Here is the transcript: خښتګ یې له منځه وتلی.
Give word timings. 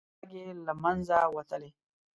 خښتګ 0.07 0.31
یې 0.37 0.45
له 0.67 0.73
منځه 0.83 1.17
وتلی. 1.35 1.69